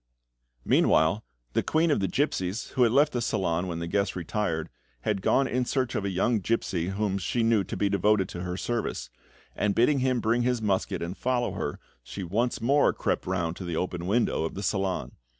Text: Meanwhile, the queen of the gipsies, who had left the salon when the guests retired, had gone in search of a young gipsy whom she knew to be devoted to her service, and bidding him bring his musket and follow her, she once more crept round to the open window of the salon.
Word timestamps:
Meanwhile, 0.65 1.23
the 1.53 1.61
queen 1.61 1.91
of 1.91 1.99
the 1.99 2.07
gipsies, 2.07 2.69
who 2.69 2.81
had 2.81 2.91
left 2.91 3.13
the 3.13 3.21
salon 3.21 3.67
when 3.67 3.77
the 3.77 3.85
guests 3.85 4.15
retired, 4.15 4.69
had 5.01 5.21
gone 5.21 5.47
in 5.47 5.63
search 5.63 5.93
of 5.93 6.03
a 6.05 6.09
young 6.09 6.39
gipsy 6.39 6.87
whom 6.89 7.19
she 7.19 7.43
knew 7.43 7.63
to 7.65 7.77
be 7.77 7.87
devoted 7.87 8.27
to 8.29 8.41
her 8.41 8.57
service, 8.57 9.11
and 9.55 9.75
bidding 9.75 9.99
him 9.99 10.19
bring 10.19 10.41
his 10.41 10.59
musket 10.59 11.03
and 11.03 11.19
follow 11.19 11.51
her, 11.51 11.77
she 12.01 12.23
once 12.23 12.59
more 12.59 12.93
crept 12.93 13.27
round 13.27 13.55
to 13.57 13.63
the 13.63 13.75
open 13.75 14.07
window 14.07 14.43
of 14.43 14.55
the 14.55 14.63
salon. 14.63 15.11